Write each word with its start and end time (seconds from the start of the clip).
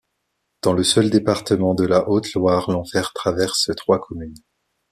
Dans 0.63 0.73
le 0.73 0.83
seul 0.83 1.11
département 1.11 1.75
de 1.75 1.85
la 1.85 2.09
Haute-Loire, 2.09 2.71
l'Enfer 2.71 3.11
traverse 3.13 3.69
trois 3.77 3.99
communes. 3.99 4.33